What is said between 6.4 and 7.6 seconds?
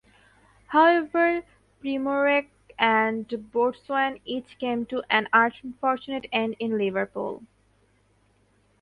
in Liverpool.